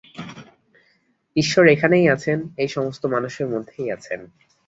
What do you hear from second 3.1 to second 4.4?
মানুষের মধ্যেই আছেন।